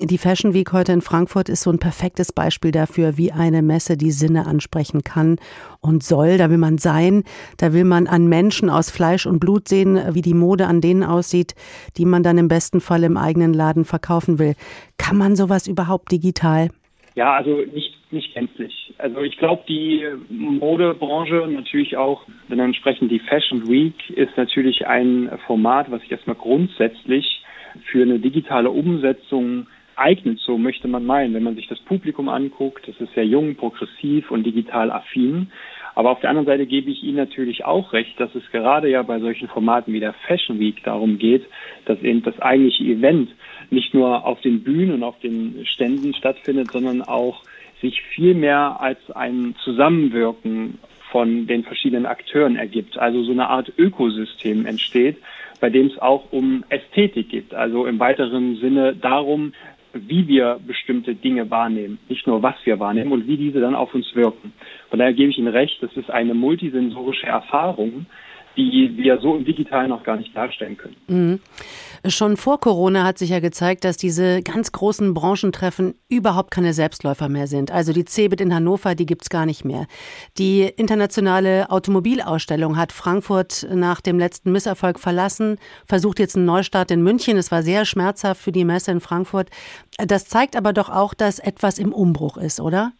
die 0.00 0.18
Fashion 0.18 0.52
Week 0.52 0.72
heute 0.72 0.90
in 0.90 1.00
Frankfurt 1.00 1.48
ist 1.48 1.62
so 1.62 1.70
ein 1.70 1.78
perfektes 1.78 2.32
Beispiel 2.32 2.72
dafür, 2.72 3.16
wie 3.16 3.30
eine 3.30 3.62
Messe 3.62 3.96
die 3.96 4.10
Sinne 4.10 4.46
ansprechen 4.46 5.04
kann 5.04 5.36
und 5.80 6.02
soll. 6.02 6.38
Da 6.38 6.50
will 6.50 6.58
man 6.58 6.78
sein, 6.78 7.22
da 7.56 7.72
will 7.72 7.84
man 7.84 8.08
an 8.08 8.26
Menschen 8.26 8.68
aus 8.68 8.90
Fleisch 8.90 9.26
und 9.26 9.38
Blut 9.38 9.68
sehen, 9.68 10.00
wie 10.12 10.22
die 10.22 10.34
Mode 10.34 10.66
an 10.66 10.80
denen 10.80 11.04
aussieht, 11.04 11.54
die 11.96 12.04
man 12.04 12.24
dann 12.24 12.36
im 12.36 12.48
besten 12.48 12.80
Fall 12.80 13.04
im 13.04 13.16
eigenen 13.16 13.54
Laden 13.54 13.84
verkaufen 13.84 14.40
will. 14.40 14.56
Kann 14.98 15.16
man 15.16 15.36
sowas 15.36 15.68
überhaupt 15.68 16.10
digital? 16.10 16.70
Ja, 17.14 17.34
also 17.34 17.58
nicht, 17.72 17.94
nicht 18.12 18.34
gänzlich. 18.34 18.92
Also 18.98 19.20
ich 19.20 19.36
glaube, 19.38 19.62
die 19.68 20.04
Modebranche 20.28 21.48
natürlich 21.48 21.96
auch 21.96 22.22
dann 22.48 22.58
entsprechend 22.58 23.10
die 23.10 23.20
Fashion 23.20 23.68
Week 23.68 24.10
ist 24.10 24.36
natürlich 24.36 24.86
ein 24.86 25.30
Format, 25.46 25.90
was 25.90 26.00
sich 26.02 26.12
erstmal 26.12 26.36
grundsätzlich 26.36 27.42
für 27.90 28.02
eine 28.02 28.18
digitale 28.18 28.70
Umsetzung 28.70 29.66
eignet, 29.96 30.38
so 30.40 30.58
möchte 30.58 30.88
man 30.88 31.04
meinen. 31.04 31.34
Wenn 31.34 31.42
man 31.42 31.54
sich 31.54 31.68
das 31.68 31.78
Publikum 31.80 32.28
anguckt, 32.28 32.88
das 32.88 32.96
ist 33.00 33.14
sehr 33.14 33.26
jung, 33.26 33.56
progressiv 33.56 34.30
und 34.30 34.44
digital 34.44 34.90
affin. 34.90 35.50
Aber 35.94 36.10
auf 36.10 36.20
der 36.20 36.30
anderen 36.30 36.46
Seite 36.46 36.66
gebe 36.66 36.90
ich 36.90 37.02
Ihnen 37.02 37.16
natürlich 37.16 37.64
auch 37.64 37.92
recht, 37.92 38.18
dass 38.18 38.34
es 38.34 38.42
gerade 38.50 38.88
ja 38.88 39.02
bei 39.02 39.20
solchen 39.20 39.48
Formaten 39.48 39.92
wie 39.92 40.00
der 40.00 40.14
Fashion 40.26 40.58
Week 40.58 40.82
darum 40.84 41.18
geht, 41.18 41.44
dass 41.84 42.00
eben 42.02 42.22
das 42.22 42.38
eigentliche 42.40 42.84
Event 42.84 43.30
nicht 43.70 43.92
nur 43.92 44.26
auf 44.26 44.40
den 44.40 44.62
Bühnen 44.62 44.94
und 44.94 45.02
auf 45.02 45.18
den 45.20 45.66
Ständen 45.66 46.14
stattfindet, 46.14 46.70
sondern 46.72 47.02
auch 47.02 47.42
sich 47.82 48.00
viel 48.14 48.34
mehr 48.34 48.80
als 48.80 48.98
ein 49.10 49.54
Zusammenwirken 49.62 50.78
von 51.10 51.46
den 51.46 51.62
verschiedenen 51.64 52.06
Akteuren 52.06 52.56
ergibt. 52.56 52.96
Also 52.96 53.22
so 53.22 53.32
eine 53.32 53.50
Art 53.50 53.70
Ökosystem 53.76 54.64
entsteht, 54.64 55.18
bei 55.60 55.68
dem 55.68 55.88
es 55.88 55.98
auch 55.98 56.32
um 56.32 56.64
Ästhetik 56.70 57.28
geht. 57.28 57.54
Also 57.54 57.86
im 57.86 58.00
weiteren 58.00 58.56
Sinne 58.56 58.96
darum, 58.96 59.52
wie 59.92 60.26
wir 60.26 60.58
bestimmte 60.66 61.14
Dinge 61.14 61.50
wahrnehmen, 61.50 61.98
nicht 62.08 62.26
nur 62.26 62.42
was 62.42 62.54
wir 62.64 62.80
wahrnehmen 62.80 63.12
und 63.12 63.26
wie 63.26 63.36
diese 63.36 63.60
dann 63.60 63.74
auf 63.74 63.94
uns 63.94 64.14
wirken. 64.14 64.54
Von 64.88 64.98
daher 64.98 65.12
gebe 65.12 65.30
ich 65.30 65.36
Ihnen 65.38 65.48
recht, 65.48 65.82
das 65.82 65.94
ist 65.96 66.10
eine 66.10 66.32
multisensorische 66.32 67.26
Erfahrung, 67.26 68.06
die 68.56 68.92
wir 68.96 69.18
so 69.20 69.36
im 69.36 69.44
Digitalen 69.44 69.88
noch 69.90 70.02
gar 70.02 70.16
nicht 70.16 70.36
darstellen 70.36 70.76
können. 70.76 70.96
Mhm. 71.08 71.40
Schon 72.06 72.36
vor 72.36 72.58
Corona 72.58 73.04
hat 73.04 73.18
sich 73.18 73.30
ja 73.30 73.38
gezeigt, 73.38 73.84
dass 73.84 73.96
diese 73.96 74.42
ganz 74.42 74.72
großen 74.72 75.14
Branchentreffen 75.14 75.94
überhaupt 76.08 76.50
keine 76.50 76.72
Selbstläufer 76.72 77.28
mehr 77.28 77.46
sind. 77.46 77.70
Also 77.70 77.92
die 77.92 78.04
CeBIT 78.04 78.40
in 78.40 78.52
Hannover, 78.52 78.96
die 78.96 79.06
gibt's 79.06 79.30
gar 79.30 79.46
nicht 79.46 79.64
mehr. 79.64 79.86
Die 80.36 80.62
internationale 80.62 81.70
Automobilausstellung 81.70 82.76
hat 82.76 82.90
Frankfurt 82.90 83.68
nach 83.72 84.00
dem 84.00 84.18
letzten 84.18 84.50
Misserfolg 84.50 84.98
verlassen, 84.98 85.58
versucht 85.86 86.18
jetzt 86.18 86.36
einen 86.36 86.44
Neustart 86.44 86.90
in 86.90 87.02
München. 87.02 87.36
Es 87.36 87.52
war 87.52 87.62
sehr 87.62 87.84
schmerzhaft 87.84 88.42
für 88.42 88.52
die 88.52 88.64
Messe 88.64 88.90
in 88.90 89.00
Frankfurt. 89.00 89.50
Das 89.98 90.26
zeigt 90.26 90.56
aber 90.56 90.72
doch 90.72 90.90
auch, 90.90 91.14
dass 91.14 91.38
etwas 91.38 91.78
im 91.78 91.92
Umbruch 91.92 92.36
ist, 92.36 92.60
oder? 92.60 92.92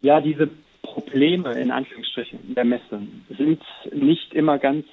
Ja, 0.00 0.20
diese 0.20 0.50
Probleme 0.82 1.52
in 1.52 1.70
Anführungsstrichen 1.70 2.54
der 2.54 2.64
Messe 2.64 3.02
sind 3.36 3.60
nicht 3.92 4.32
immer 4.34 4.58
ganz 4.58 4.84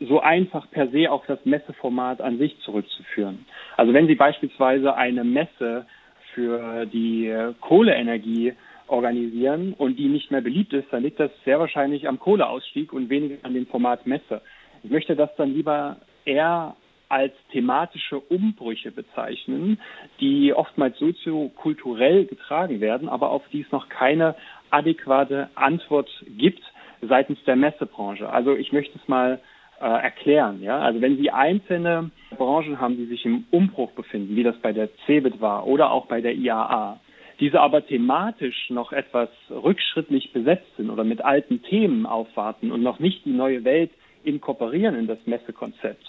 so 0.00 0.20
einfach 0.20 0.70
per 0.70 0.88
se 0.88 1.10
auf 1.10 1.24
das 1.26 1.44
Messeformat 1.44 2.20
an 2.20 2.38
sich 2.38 2.58
zurückzuführen. 2.60 3.46
Also 3.76 3.92
wenn 3.92 4.06
Sie 4.06 4.14
beispielsweise 4.14 4.94
eine 4.94 5.24
Messe 5.24 5.86
für 6.34 6.86
die 6.86 7.32
Kohleenergie 7.60 8.54
organisieren 8.86 9.74
und 9.74 9.98
die 9.98 10.08
nicht 10.08 10.30
mehr 10.30 10.40
beliebt 10.40 10.72
ist, 10.72 10.92
dann 10.92 11.02
liegt 11.02 11.18
das 11.18 11.30
sehr 11.44 11.58
wahrscheinlich 11.58 12.08
am 12.08 12.18
Kohleausstieg 12.18 12.92
und 12.92 13.08
weniger 13.10 13.36
an 13.42 13.54
dem 13.54 13.66
Format 13.66 14.06
Messe. 14.06 14.42
Ich 14.82 14.90
möchte 14.90 15.16
das 15.16 15.34
dann 15.36 15.54
lieber 15.54 15.96
eher 16.24 16.76
als 17.08 17.34
thematische 17.50 18.18
Umbrüche 18.18 18.90
bezeichnen, 18.90 19.78
die 20.20 20.54
oftmals 20.54 20.98
soziokulturell 20.98 22.24
getragen 22.24 22.80
werden, 22.80 23.08
aber 23.08 23.30
auf 23.30 23.42
die 23.52 23.60
es 23.60 23.70
noch 23.70 23.88
keine 23.88 24.34
adäquate 24.70 25.50
Antwort 25.54 26.08
gibt 26.26 26.62
seitens 27.02 27.38
der 27.44 27.56
Messebranche. 27.56 28.30
Also 28.30 28.56
ich 28.56 28.72
möchte 28.72 28.98
es 28.98 29.08
mal 29.08 29.40
äh, 29.82 29.84
erklären. 29.84 30.62
Ja? 30.62 30.78
Also 30.78 31.00
wenn 31.00 31.16
Sie 31.16 31.30
einzelne 31.30 32.10
Branchen 32.36 32.80
haben, 32.80 32.96
die 32.96 33.06
sich 33.06 33.24
im 33.24 33.44
Umbruch 33.50 33.90
befinden, 33.92 34.36
wie 34.36 34.44
das 34.44 34.56
bei 34.58 34.72
der 34.72 34.88
CeBIT 35.06 35.40
war 35.40 35.66
oder 35.66 35.90
auch 35.90 36.06
bei 36.06 36.20
der 36.20 36.34
IAA, 36.34 37.00
diese 37.40 37.60
aber 37.60 37.84
thematisch 37.84 38.70
noch 38.70 38.92
etwas 38.92 39.28
rückschrittlich 39.50 40.32
besetzt 40.32 40.76
sind 40.76 40.90
oder 40.90 41.02
mit 41.02 41.24
alten 41.24 41.62
Themen 41.62 42.06
aufwarten 42.06 42.70
und 42.70 42.82
noch 42.82 43.00
nicht 43.00 43.24
die 43.24 43.32
neue 43.32 43.64
Welt 43.64 43.90
inkorporieren 44.22 44.94
in 44.94 45.08
das 45.08 45.18
Messekonzept, 45.26 46.06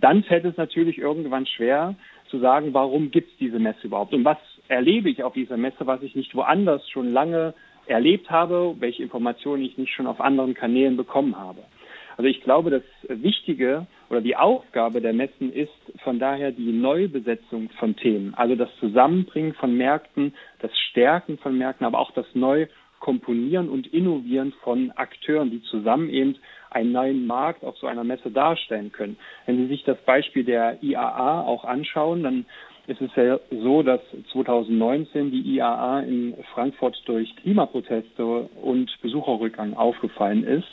dann 0.00 0.22
fällt 0.24 0.44
es 0.44 0.58
natürlich 0.58 0.98
irgendwann 0.98 1.46
schwer 1.46 1.94
zu 2.28 2.38
sagen, 2.38 2.74
warum 2.74 3.10
gibt 3.10 3.30
es 3.30 3.38
diese 3.38 3.58
Messe 3.58 3.86
überhaupt 3.86 4.12
und 4.12 4.24
was 4.24 4.38
erlebe 4.68 5.08
ich 5.08 5.22
auf 5.22 5.32
dieser 5.32 5.56
Messe, 5.56 5.86
was 5.86 6.02
ich 6.02 6.14
nicht 6.14 6.34
woanders 6.34 6.86
schon 6.90 7.12
lange 7.12 7.54
erlebt 7.86 8.30
habe, 8.30 8.74
welche 8.78 9.02
Informationen 9.02 9.62
ich 9.62 9.78
nicht 9.78 9.92
schon 9.92 10.06
auf 10.06 10.20
anderen 10.20 10.54
Kanälen 10.54 10.96
bekommen 10.96 11.38
habe. 11.38 11.60
Also 12.16 12.28
ich 12.28 12.42
glaube, 12.42 12.70
das 12.70 12.82
Wichtige 13.08 13.86
oder 14.10 14.20
die 14.20 14.36
Aufgabe 14.36 15.00
der 15.00 15.12
Messen 15.12 15.52
ist 15.52 15.72
von 16.02 16.18
daher 16.18 16.52
die 16.52 16.72
Neubesetzung 16.72 17.70
von 17.78 17.96
Themen, 17.96 18.34
also 18.34 18.54
das 18.54 18.68
Zusammenbringen 18.78 19.54
von 19.54 19.76
Märkten, 19.76 20.34
das 20.60 20.70
Stärken 20.90 21.38
von 21.38 21.58
Märkten, 21.58 21.86
aber 21.86 21.98
auch 21.98 22.12
das 22.12 22.26
Neukomponieren 22.34 23.68
und 23.68 23.86
Innovieren 23.92 24.52
von 24.62 24.92
Akteuren, 24.92 25.50
die 25.50 25.62
zusammen 25.62 26.08
eben 26.08 26.36
einen 26.70 26.92
neuen 26.92 27.26
Markt 27.26 27.64
auf 27.64 27.76
so 27.78 27.86
einer 27.86 28.04
Messe 28.04 28.30
darstellen 28.30 28.92
können. 28.92 29.16
Wenn 29.46 29.56
Sie 29.58 29.66
sich 29.66 29.84
das 29.84 29.98
Beispiel 30.04 30.44
der 30.44 30.82
IAA 30.82 31.42
auch 31.42 31.64
anschauen, 31.64 32.22
dann 32.22 32.46
ist 32.86 33.00
es 33.00 33.10
ja 33.16 33.38
so, 33.50 33.82
dass 33.82 34.00
2019 34.32 35.30
die 35.30 35.56
IAA 35.56 36.00
in 36.00 36.34
Frankfurt 36.52 37.00
durch 37.06 37.34
Klimaproteste 37.36 38.24
und 38.24 38.90
Besucherrückgang 39.00 39.74
aufgefallen 39.74 40.44
ist. 40.44 40.68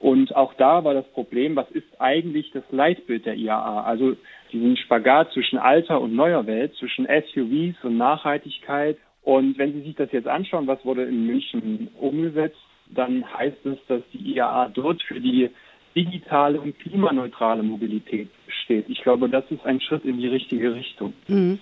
Und 0.00 0.34
auch 0.34 0.54
da 0.54 0.82
war 0.82 0.94
das 0.94 1.06
Problem, 1.12 1.56
was 1.56 1.70
ist 1.72 1.86
eigentlich 1.98 2.50
das 2.52 2.64
Leitbild 2.70 3.26
der 3.26 3.36
IAA? 3.36 3.82
Also 3.82 4.16
diesen 4.50 4.78
Spagat 4.78 5.30
zwischen 5.32 5.58
alter 5.58 6.00
und 6.00 6.16
neuer 6.16 6.46
Welt, 6.46 6.74
zwischen 6.78 7.06
SUVs 7.06 7.76
und 7.84 7.98
Nachhaltigkeit. 7.98 8.96
Und 9.22 9.58
wenn 9.58 9.74
Sie 9.74 9.82
sich 9.82 9.96
das 9.96 10.10
jetzt 10.10 10.26
anschauen, 10.26 10.66
was 10.66 10.82
wurde 10.86 11.04
in 11.04 11.26
München 11.26 11.88
umgesetzt, 12.00 12.56
dann 12.88 13.24
heißt 13.30 13.64
es, 13.66 13.76
dass 13.88 14.00
die 14.14 14.36
IAA 14.36 14.70
dort 14.70 15.02
für 15.02 15.20
die 15.20 15.50
digitale 15.94 16.60
und 16.60 16.78
klimaneutrale 16.78 17.62
Mobilität 17.62 18.28
steht. 18.64 18.88
Ich 18.88 19.02
glaube, 19.02 19.28
das 19.28 19.44
ist 19.50 19.64
ein 19.66 19.80
Schritt 19.80 20.04
in 20.04 20.18
die 20.18 20.28
richtige 20.28 20.74
Richtung. 20.74 21.12
Mhm. 21.28 21.58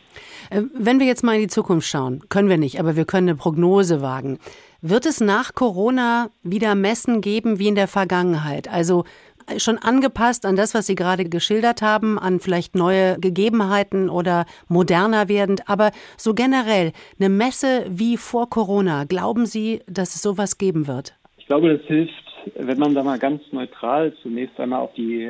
Äh, 0.51 0.63
wenn 0.75 1.01
wir 1.01 1.07
jetzt 1.07 1.25
mal 1.25 1.35
in 1.35 1.43
die 1.43 1.49
Zukunft 1.49 1.89
schauen, 1.89 2.23
können 2.29 2.49
wir 2.49 2.59
nicht, 2.59 2.79
aber 2.79 2.95
wir 2.95 3.05
können 3.05 3.31
eine 3.31 3.39
Prognose 3.39 4.03
wagen. 4.03 4.39
Wird 4.81 5.07
es 5.07 5.21
nach 5.21 5.55
Corona 5.55 6.31
wieder 6.45 6.77
Messen 6.77 7.21
geben 7.21 7.59
wie 7.59 7.67
in 7.67 7.75
der 7.75 7.89
Vergangenheit? 7.89 8.69
Also 8.73 9.03
äh, 9.49 9.59
schon 9.59 9.77
angepasst 9.77 10.47
an 10.47 10.55
das, 10.55 10.73
was 10.73 10.87
Sie 10.87 10.95
gerade 10.95 11.25
geschildert 11.25 11.83
haben, 11.83 12.17
an 12.17 12.39
vielleicht 12.39 12.77
neue 12.77 13.19
Gegebenheiten 13.19 14.09
oder 14.09 14.47
moderner 14.69 15.29
werdend, 15.29 15.69
aber 15.69 15.91
so 16.17 16.33
generell 16.33 16.93
eine 17.19 17.29
Messe 17.29 17.87
wie 17.89 18.17
vor 18.17 18.49
Corona, 18.51 19.03
glauben 19.03 19.47
Sie, 19.47 19.81
dass 19.89 20.15
es 20.15 20.23
sowas 20.23 20.59
geben 20.59 20.87
wird? 20.87 21.17
Ich 21.39 21.47
glaube, 21.47 21.77
das 21.77 21.85
hilft, 21.89 22.13
wenn 22.55 22.79
man 22.79 22.95
da 22.95 23.03
mal 23.03 23.19
ganz 23.19 23.43
neutral 23.51 24.15
zunächst 24.23 24.61
einmal 24.61 24.83
auf 24.83 24.95
die 24.95 25.29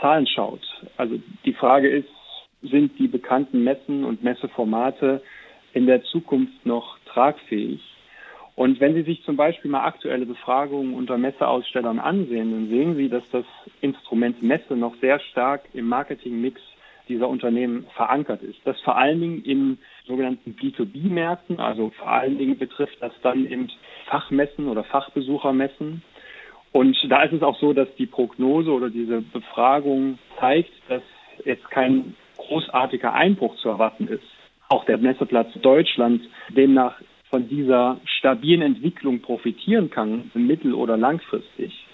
Zahlen 0.00 0.26
schaut. 0.26 0.62
Also 0.96 1.14
die 1.44 1.54
Frage 1.54 1.88
ist, 1.88 2.08
sind 2.60 2.98
die 2.98 3.06
bekannten 3.06 3.62
Messen 3.62 4.04
und 4.04 4.24
Messeformate 4.24 5.22
in 5.74 5.86
der 5.86 6.02
Zukunft 6.02 6.66
noch 6.66 6.98
tragfähig? 7.06 7.80
Und 8.60 8.78
wenn 8.78 8.92
Sie 8.92 9.04
sich 9.04 9.22
zum 9.24 9.38
Beispiel 9.38 9.70
mal 9.70 9.86
aktuelle 9.86 10.26
Befragungen 10.26 10.92
unter 10.92 11.16
Messeausstellern 11.16 11.98
ansehen, 11.98 12.50
dann 12.50 12.68
sehen 12.68 12.94
Sie, 12.94 13.08
dass 13.08 13.22
das 13.32 13.46
Instrument 13.80 14.42
Messe 14.42 14.76
noch 14.76 14.94
sehr 15.00 15.18
stark 15.18 15.62
im 15.72 15.88
Marketingmix 15.88 16.60
dieser 17.08 17.26
Unternehmen 17.26 17.86
verankert 17.96 18.42
ist. 18.42 18.58
Das 18.66 18.78
vor 18.82 18.98
allen 18.98 19.18
Dingen 19.18 19.42
in 19.46 19.78
sogenannten 20.06 20.54
B2B-Märkten, 20.60 21.58
also 21.58 21.88
vor 21.96 22.10
allen 22.10 22.36
Dingen 22.36 22.58
betrifft 22.58 22.98
das 23.00 23.14
dann 23.22 23.46
eben 23.50 23.70
Fachmessen 24.10 24.68
oder 24.68 24.84
Fachbesuchermessen. 24.84 26.02
Und 26.72 26.98
da 27.08 27.22
ist 27.22 27.32
es 27.32 27.42
auch 27.42 27.58
so, 27.60 27.72
dass 27.72 27.88
die 27.94 28.04
Prognose 28.04 28.72
oder 28.72 28.90
diese 28.90 29.22
Befragung 29.22 30.18
zeigt, 30.38 30.70
dass 30.86 31.02
jetzt 31.46 31.70
kein 31.70 32.14
großartiger 32.36 33.14
Einbruch 33.14 33.56
zu 33.56 33.70
erwarten 33.70 34.06
ist. 34.06 34.22
Auch 34.68 34.84
der 34.84 34.98
Messeplatz 34.98 35.48
Deutschland 35.62 36.20
demnach 36.50 37.00
von 37.30 37.48
dieser 37.48 38.00
stabilen 38.04 38.62
Entwicklung 38.62 39.20
profitieren 39.20 39.88
kann, 39.88 40.30
mittel- 40.34 40.74
oder 40.74 40.96
langfristig. 40.96 41.86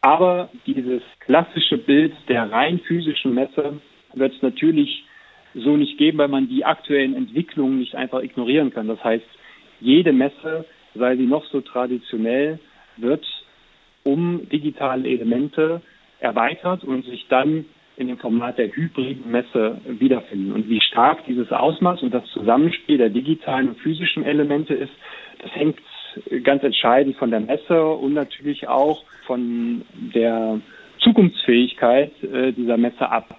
Aber 0.00 0.48
dieses 0.66 1.02
klassische 1.18 1.76
Bild 1.76 2.14
der 2.28 2.50
rein 2.50 2.78
physischen 2.80 3.34
Messe 3.34 3.80
wird 4.14 4.34
es 4.34 4.42
natürlich 4.42 5.04
so 5.54 5.76
nicht 5.76 5.98
geben, 5.98 6.18
weil 6.18 6.28
man 6.28 6.48
die 6.48 6.64
aktuellen 6.64 7.14
Entwicklungen 7.14 7.80
nicht 7.80 7.96
einfach 7.96 8.22
ignorieren 8.22 8.72
kann. 8.72 8.88
Das 8.88 9.02
heißt, 9.02 9.26
jede 9.80 10.12
Messe, 10.12 10.64
sei 10.94 11.16
sie 11.16 11.26
noch 11.26 11.44
so 11.46 11.60
traditionell, 11.60 12.60
wird 12.96 13.26
um 14.04 14.48
digitale 14.48 15.08
Elemente 15.08 15.82
erweitert 16.20 16.84
und 16.84 17.04
sich 17.04 17.26
dann 17.28 17.66
in 18.00 18.08
dem 18.08 18.18
Format 18.18 18.58
der 18.58 18.74
hybriden 18.74 19.30
Messe 19.30 19.78
wiederfinden. 19.86 20.52
Und 20.52 20.68
wie 20.68 20.80
stark 20.80 21.24
dieses 21.26 21.52
Ausmaß 21.52 22.02
und 22.02 22.12
das 22.12 22.24
Zusammenspiel 22.32 22.98
der 22.98 23.10
digitalen 23.10 23.68
und 23.68 23.78
physischen 23.78 24.24
Elemente 24.24 24.74
ist, 24.74 24.92
das 25.42 25.54
hängt 25.54 25.78
ganz 26.42 26.62
entscheidend 26.62 27.16
von 27.16 27.30
der 27.30 27.40
Messe 27.40 27.84
und 27.84 28.14
natürlich 28.14 28.66
auch 28.68 29.04
von 29.26 29.82
der 30.14 30.60
Zukunftsfähigkeit 30.98 32.12
äh, 32.22 32.52
dieser 32.52 32.76
Messe 32.76 33.08
ab. 33.08 33.36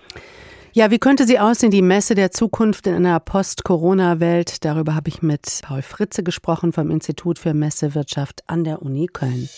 Ja, 0.74 0.90
wie 0.90 1.00
könnte 1.00 1.26
sie 1.26 1.38
aussehen, 1.38 1.72
die 1.72 1.82
Messe 1.82 2.16
der 2.16 2.32
Zukunft 2.32 2.88
in 2.88 2.94
einer 2.94 3.20
Post-Corona-Welt? 3.20 4.64
Darüber 4.64 4.96
habe 4.96 5.10
ich 5.10 5.22
mit 5.22 5.62
Paul 5.64 5.82
Fritze 5.82 6.24
gesprochen 6.24 6.72
vom 6.72 6.92
Institut 6.92 7.40
für 7.40 7.54
Messewirtschaft 7.54 8.44
an 8.48 8.64
der 8.64 8.82
Uni 8.82 9.08
Köln. 9.08 9.50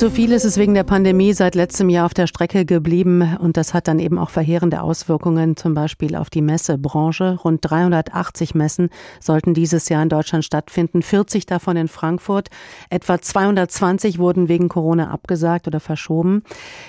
So 0.00 0.08
viel 0.08 0.32
ist 0.32 0.46
es 0.46 0.56
wegen 0.56 0.72
der 0.72 0.84
Pandemie 0.84 1.34
seit 1.34 1.54
letztem 1.54 1.90
Jahr 1.90 2.06
auf 2.06 2.14
der 2.14 2.26
Strecke 2.26 2.64
geblieben 2.64 3.36
und 3.38 3.58
das 3.58 3.74
hat 3.74 3.86
dann 3.86 3.98
eben 3.98 4.18
auch 4.18 4.30
verheerende 4.30 4.80
Auswirkungen 4.80 5.58
zum 5.58 5.74
Beispiel 5.74 6.16
auf 6.16 6.30
die 6.30 6.40
Messebranche. 6.40 7.38
Rund 7.44 7.58
380 7.60 8.54
Messen 8.54 8.88
sollten 9.20 9.52
dieses 9.52 9.90
Jahr 9.90 10.02
in 10.02 10.08
Deutschland 10.08 10.42
stattfinden, 10.42 11.02
40 11.02 11.44
davon 11.44 11.76
in 11.76 11.86
Frankfurt. 11.86 12.48
Etwa 12.88 13.20
220 13.20 14.18
wurden 14.18 14.48
wegen 14.48 14.70
Corona 14.70 15.10
abgesagt 15.10 15.66
oder 15.66 15.80
verschoben. 15.80 16.44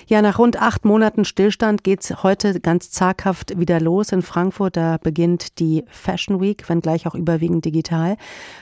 Ja, 0.07 0.21
nach 0.21 0.39
rund 0.39 0.61
acht 0.61 0.85
Monaten 0.85 1.25
Stillstand 1.25 1.83
geht's 1.83 2.23
heute 2.23 2.61
ganz 2.61 2.91
zaghaft 2.91 3.59
wieder 3.59 3.81
los 3.81 4.13
in 4.13 4.21
Frankfurt. 4.21 4.77
Da 4.77 4.95
beginnt 4.95 5.59
die 5.59 5.83
Fashion 5.89 6.39
Week, 6.39 6.69
wenngleich 6.69 7.07
auch 7.07 7.15
überwiegend 7.15 7.65
digital. 7.65 8.15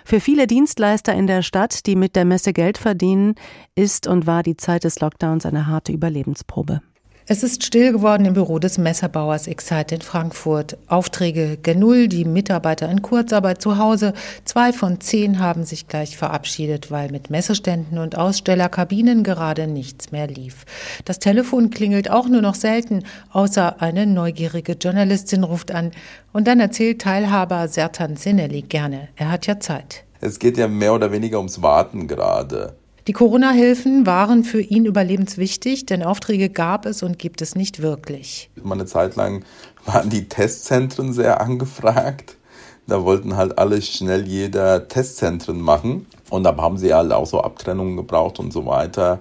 Für 0.05 0.19
viele 0.19 0.47
Dienstleister 0.47 1.13
in 1.13 1.27
der 1.27 1.43
Stadt, 1.43 1.85
die 1.85 1.95
mit 1.95 2.15
der 2.15 2.25
Messe 2.25 2.51
Geld 2.51 2.79
verdienen, 2.79 3.35
ist 3.75 4.07
und 4.07 4.25
war 4.25 4.38
war 4.39 4.43
die 4.43 4.55
Zeit 4.55 4.85
des 4.85 5.01
Lockdowns 5.01 5.45
eine 5.45 5.67
harte 5.67 5.91
Überlebensprobe. 5.91 6.79
Es 7.27 7.43
ist 7.43 7.65
still 7.65 7.91
geworden 7.91 8.23
im 8.23 8.35
Büro 8.35 8.57
des 8.57 8.77
Messerbauers 8.77 9.47
Excite 9.47 9.95
in 9.95 10.01
Frankfurt. 10.01 10.77
Aufträge 10.87 11.57
gen 11.57 11.79
Null, 11.79 12.07
die 12.07 12.23
Mitarbeiter 12.23 12.89
in 12.89 13.01
Kurzarbeit 13.01 13.61
zu 13.61 13.77
Hause. 13.77 14.13
Zwei 14.45 14.71
von 14.71 15.01
zehn 15.01 15.39
haben 15.39 15.65
sich 15.65 15.89
gleich 15.89 16.15
verabschiedet, 16.15 16.89
weil 16.89 17.11
mit 17.11 17.29
Messeständen 17.29 17.97
und 17.97 18.17
Ausstellerkabinen 18.17 19.25
gerade 19.25 19.67
nichts 19.67 20.13
mehr 20.13 20.27
lief. 20.27 20.65
Das 21.03 21.19
Telefon 21.19 21.69
klingelt 21.69 22.09
auch 22.09 22.29
nur 22.29 22.41
noch 22.41 22.55
selten, 22.55 23.03
außer 23.33 23.81
eine 23.81 24.07
neugierige 24.07 24.71
Journalistin 24.71 25.43
ruft 25.43 25.73
an. 25.73 25.91
Und 26.31 26.47
dann 26.47 26.61
erzählt 26.61 27.01
Teilhaber 27.01 27.67
Sertan 27.67 28.15
Sinelli 28.15 28.61
gerne. 28.61 29.09
Er 29.17 29.33
hat 29.33 29.47
ja 29.47 29.59
Zeit. 29.59 30.05
Es 30.21 30.39
geht 30.39 30.57
ja 30.57 30.69
mehr 30.69 30.93
oder 30.93 31.11
weniger 31.11 31.39
ums 31.39 31.61
Warten 31.61 32.07
gerade. 32.07 32.78
Die 33.09 33.13
Corona-Hilfen 33.13 34.05
waren 34.05 34.43
für 34.43 34.61
ihn 34.61 34.85
überlebenswichtig, 34.85 35.87
denn 35.87 36.03
Aufträge 36.03 36.47
gab 36.47 36.85
es 36.85 37.01
und 37.01 37.17
gibt 37.17 37.41
es 37.41 37.55
nicht 37.55 37.81
wirklich. 37.81 38.51
Mal 38.61 38.75
eine 38.75 38.85
Zeit 38.85 39.15
lang 39.15 39.43
waren 39.83 40.11
die 40.11 40.29
Testzentren 40.29 41.11
sehr 41.11 41.41
angefragt. 41.41 42.37
Da 42.85 43.03
wollten 43.03 43.35
halt 43.35 43.57
alle 43.57 43.81
schnell 43.81 44.27
jeder 44.27 44.87
Testzentren 44.87 45.59
machen. 45.59 46.05
Und 46.29 46.43
da 46.43 46.55
haben 46.55 46.77
sie 46.77 46.93
halt 46.93 47.11
auch 47.11 47.25
so 47.25 47.41
Abtrennungen 47.41 47.97
gebraucht 47.97 48.37
und 48.37 48.53
so 48.53 48.67
weiter. 48.67 49.17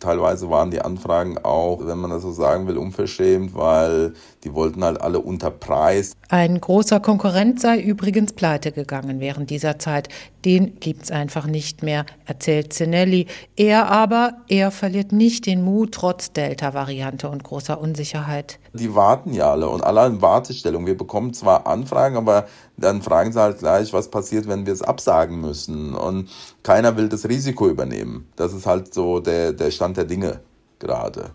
Teilweise 0.00 0.50
waren 0.50 0.70
die 0.70 0.80
Anfragen 0.80 1.38
auch, 1.38 1.86
wenn 1.86 1.98
man 1.98 2.10
das 2.10 2.22
so 2.22 2.32
sagen 2.32 2.66
will, 2.68 2.76
unverschämt, 2.76 3.54
weil 3.54 4.14
die 4.44 4.54
wollten 4.54 4.84
halt 4.84 5.00
alle 5.00 5.20
unter 5.20 5.50
Preis. 5.50 6.12
Ein 6.28 6.60
großer 6.60 7.00
Konkurrent 7.00 7.60
sei 7.60 7.80
übrigens 7.80 8.32
pleite 8.32 8.72
gegangen 8.72 9.20
während 9.20 9.50
dieser 9.50 9.78
Zeit. 9.78 10.08
Den 10.44 10.78
gibt's 10.78 11.10
einfach 11.10 11.46
nicht 11.46 11.82
mehr, 11.82 12.06
erzählt 12.24 12.72
Zinelli. 12.72 13.26
Er 13.56 13.88
aber, 13.90 14.34
er 14.48 14.70
verliert 14.70 15.12
nicht 15.12 15.46
den 15.46 15.64
Mut 15.64 15.92
trotz 15.92 16.32
Delta-Variante 16.32 17.28
und 17.28 17.42
großer 17.42 17.80
Unsicherheit. 17.80 18.58
Die 18.72 18.94
warten 18.94 19.32
ja 19.32 19.50
alle 19.50 19.68
und 19.68 19.82
alle 19.82 20.06
in 20.06 20.20
Wartestellung. 20.22 20.86
Wir 20.86 20.96
bekommen 20.96 21.32
zwar 21.32 21.66
Anfragen, 21.66 22.16
aber 22.16 22.46
dann 22.76 23.02
fragen 23.02 23.32
sie 23.32 23.40
halt 23.40 23.58
gleich, 23.58 23.92
was 23.92 24.10
passiert, 24.10 24.48
wenn 24.48 24.66
wir 24.66 24.72
es 24.72 24.82
absagen 24.82 25.40
müssen. 25.40 25.94
Und 25.94 26.30
keiner 26.62 26.96
will 26.96 27.08
das 27.08 27.28
Risiko 27.28 27.68
übernehmen. 27.68 28.28
Das 28.36 28.52
ist 28.52 28.66
halt 28.66 28.92
so 28.92 29.20
der, 29.20 29.52
der 29.52 29.70
Stand 29.70 29.96
der 29.96 30.04
Dinge 30.04 30.40
gerade. 30.78 31.30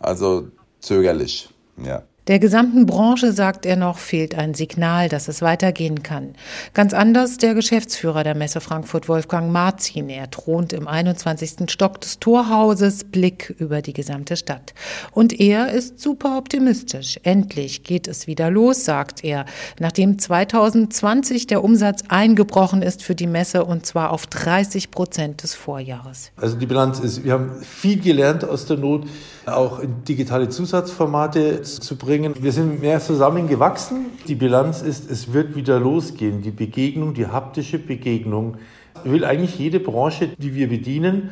Also 0.00 0.48
zögerlich, 0.80 1.48
ja. 1.76 2.02
Der 2.26 2.38
gesamten 2.38 2.86
Branche, 2.86 3.32
sagt 3.32 3.66
er 3.66 3.76
noch, 3.76 3.98
fehlt 3.98 4.34
ein 4.34 4.54
Signal, 4.54 5.10
dass 5.10 5.28
es 5.28 5.42
weitergehen 5.42 6.02
kann. 6.02 6.34
Ganz 6.72 6.94
anders 6.94 7.36
der 7.36 7.52
Geschäftsführer 7.52 8.24
der 8.24 8.34
Messe 8.34 8.62
Frankfurt, 8.62 9.10
Wolfgang 9.10 9.52
Marzin. 9.52 10.08
Er 10.08 10.30
thront 10.30 10.72
im 10.72 10.88
21. 10.88 11.70
Stock 11.70 12.00
des 12.00 12.20
Torhauses, 12.20 13.04
Blick 13.04 13.54
über 13.58 13.82
die 13.82 13.92
gesamte 13.92 14.38
Stadt. 14.38 14.72
Und 15.12 15.38
er 15.38 15.72
ist 15.72 16.00
super 16.00 16.38
optimistisch. 16.38 17.20
Endlich 17.24 17.82
geht 17.82 18.08
es 18.08 18.26
wieder 18.26 18.50
los, 18.50 18.86
sagt 18.86 19.22
er, 19.22 19.44
nachdem 19.78 20.18
2020 20.18 21.46
der 21.46 21.62
Umsatz 21.62 22.04
eingebrochen 22.08 22.80
ist 22.80 23.02
für 23.02 23.14
die 23.14 23.26
Messe 23.26 23.66
und 23.66 23.84
zwar 23.84 24.12
auf 24.12 24.26
30 24.28 24.90
Prozent 24.90 25.42
des 25.42 25.54
Vorjahres. 25.54 26.32
Also 26.36 26.56
die 26.56 26.64
Bilanz 26.64 27.00
ist, 27.00 27.22
wir 27.22 27.34
haben 27.34 27.60
viel 27.60 28.00
gelernt 28.00 28.44
aus 28.44 28.64
der 28.64 28.78
Not, 28.78 29.06
auch 29.46 29.78
in 29.80 30.04
digitale 30.04 30.48
Zusatzformate 30.48 31.62
zu 31.62 31.96
bringen. 31.96 32.34
Wir 32.40 32.52
sind 32.52 32.80
mehr 32.80 33.00
zusammengewachsen. 33.00 34.06
Die 34.28 34.34
Bilanz 34.34 34.82
ist, 34.82 35.10
es 35.10 35.32
wird 35.32 35.56
wieder 35.56 35.78
losgehen. 35.78 36.42
Die 36.42 36.50
Begegnung, 36.50 37.14
die 37.14 37.26
haptische 37.26 37.78
Begegnung 37.78 38.56
will 39.04 39.24
eigentlich 39.24 39.58
jede 39.58 39.80
Branche, 39.80 40.28
die 40.38 40.54
wir 40.54 40.68
bedienen 40.68 41.30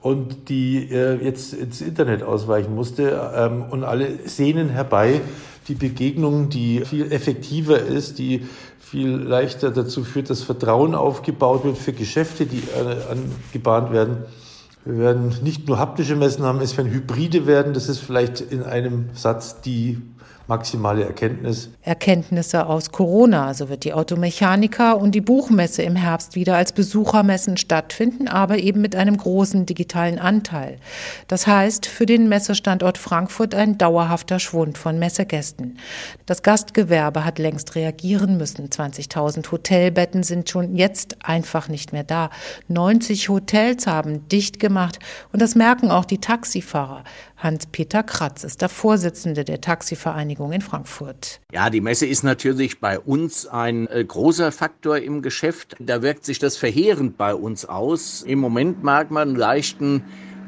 und 0.00 0.48
die 0.48 0.90
äh, 0.90 1.22
jetzt 1.24 1.54
ins 1.54 1.80
Internet 1.80 2.22
ausweichen 2.22 2.74
musste 2.74 3.32
ähm, 3.34 3.64
und 3.70 3.84
alle 3.84 4.18
sehnen 4.26 4.68
herbei 4.68 5.20
die 5.68 5.74
Begegnung, 5.74 6.50
die 6.50 6.84
viel 6.84 7.10
effektiver 7.10 7.78
ist, 7.78 8.18
die 8.18 8.46
viel 8.80 9.08
leichter 9.08 9.70
dazu 9.70 10.04
führt, 10.04 10.28
dass 10.28 10.42
Vertrauen 10.42 10.94
aufgebaut 10.94 11.64
wird 11.64 11.78
für 11.78 11.92
Geschäfte, 11.92 12.46
die 12.46 12.58
äh, 12.58 13.10
angebahnt 13.10 13.92
werden. 13.92 14.18
Wir 14.84 14.98
werden 14.98 15.34
nicht 15.42 15.66
nur 15.66 15.78
haptische 15.78 16.14
Messen 16.14 16.44
haben, 16.44 16.60
es 16.60 16.76
werden 16.76 16.92
Hybride 16.92 17.46
werden. 17.46 17.72
Das 17.72 17.88
ist 17.88 18.00
vielleicht 18.00 18.40
in 18.40 18.62
einem 18.62 19.08
Satz 19.14 19.62
die 19.62 20.02
maximale 20.46 21.04
Erkenntnis. 21.04 21.70
Erkenntnisse 21.82 22.66
aus 22.66 22.92
Corona. 22.92 23.54
So 23.54 23.68
wird 23.68 23.84
die 23.84 23.94
Automechaniker 23.94 24.98
und 24.98 25.14
die 25.14 25.20
Buchmesse 25.20 25.82
im 25.82 25.96
Herbst 25.96 26.34
wieder 26.34 26.56
als 26.56 26.72
Besuchermessen 26.72 27.56
stattfinden, 27.56 28.28
aber 28.28 28.58
eben 28.58 28.80
mit 28.80 28.94
einem 28.94 29.16
großen 29.16 29.66
digitalen 29.66 30.18
Anteil. 30.18 30.78
Das 31.28 31.46
heißt 31.46 31.86
für 31.86 32.06
den 32.06 32.28
Messestandort 32.28 32.98
Frankfurt 32.98 33.54
ein 33.54 33.78
dauerhafter 33.78 34.38
Schwund 34.38 34.76
von 34.76 34.98
Messegästen. 34.98 35.78
Das 36.26 36.42
Gastgewerbe 36.42 37.24
hat 37.24 37.38
längst 37.38 37.74
reagieren 37.74 38.36
müssen. 38.36 38.68
20.000 38.68 39.50
Hotelbetten 39.50 40.22
sind 40.22 40.50
schon 40.50 40.76
jetzt 40.76 41.16
einfach 41.24 41.68
nicht 41.68 41.92
mehr 41.92 42.04
da. 42.04 42.30
90 42.68 43.28
Hotels 43.28 43.86
haben 43.86 44.28
dicht 44.28 44.60
gemacht 44.60 44.98
und 45.32 45.40
das 45.40 45.54
merken 45.54 45.90
auch 45.90 46.04
die 46.04 46.18
Taxifahrer. 46.18 47.04
Hans-Peter 47.44 48.02
Kratz 48.02 48.42
ist 48.42 48.62
der 48.62 48.70
Vorsitzende 48.70 49.44
der 49.44 49.60
Taxivereinigung 49.60 50.50
in 50.50 50.62
Frankfurt. 50.62 51.42
Ja, 51.52 51.68
die 51.68 51.82
Messe 51.82 52.06
ist 52.06 52.24
natürlich 52.24 52.80
bei 52.80 52.98
uns 52.98 53.46
ein 53.46 53.86
äh, 53.88 54.02
großer 54.02 54.50
Faktor 54.50 54.96
im 54.96 55.20
Geschäft. 55.20 55.76
Da 55.78 56.00
wirkt 56.00 56.24
sich 56.24 56.38
das 56.38 56.56
verheerend 56.56 57.18
bei 57.18 57.34
uns 57.34 57.66
aus. 57.66 58.22
Im 58.22 58.38
Moment 58.38 58.82
mag 58.82 59.10
man 59.10 59.36
leichten 59.36 60.04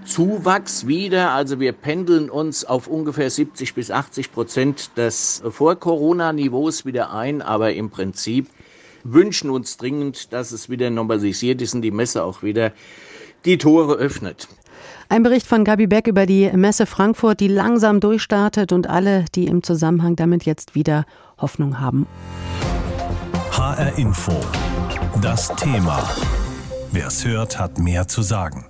Zuwachs 0.07 0.87
wieder. 0.87 1.33
Also 1.33 1.61
wir 1.61 1.73
pendeln 1.73 2.31
uns 2.31 2.65
auf 2.65 2.87
ungefähr 2.87 3.29
70 3.29 3.75
bis 3.75 3.91
80 3.91 4.33
Prozent 4.33 4.97
des 4.97 5.43
Vor-Corona-Niveaus 5.47 6.87
wieder 6.87 7.13
ein. 7.13 7.43
Aber 7.43 7.75
im 7.75 7.91
Prinzip 7.91 8.49
wünschen 9.05 9.51
uns 9.51 9.77
dringend, 9.77 10.33
dass 10.33 10.51
es 10.51 10.71
wieder 10.71 10.89
normalisiert 10.89 11.61
ist 11.61 11.75
und 11.75 11.83
die 11.83 11.91
Messe 11.91 12.25
auch 12.25 12.43
wieder 12.43 12.73
die 13.45 13.59
Tore 13.59 13.97
öffnet. 13.97 14.49
Ein 15.09 15.23
Bericht 15.23 15.47
von 15.47 15.65
Gabi 15.65 15.87
Beck 15.87 16.09
über 16.09 16.27
die 16.27 16.51
Messe 16.51 16.85
Frankfurt, 16.85 17.39
die 17.39 17.49
langsam 17.49 18.01
durchstartet 18.01 18.73
und 18.73 18.89
alle, 18.89 19.25
die 19.35 19.47
im 19.47 19.63
Zusammenhang 19.63 20.17
damit 20.17 20.45
jetzt 20.45 20.75
wieder 20.75 21.05
Hoffnung 21.39 21.79
haben. 21.79 22.07
HR 23.53 23.97
Info. 23.99 24.33
Das 25.23 25.55
Thema. 25.57 26.03
Wer 26.91 27.07
es 27.07 27.25
hört, 27.25 27.59
hat 27.59 27.79
mehr 27.79 28.09
zu 28.09 28.23
sagen. 28.23 28.67